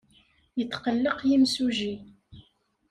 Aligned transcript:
Yetqelleq 0.57 1.19
yimsujji. 1.29 1.93